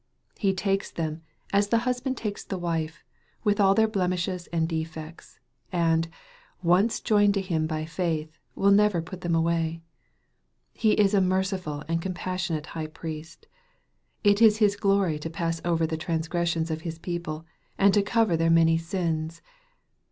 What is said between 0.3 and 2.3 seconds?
He takes them, as the husband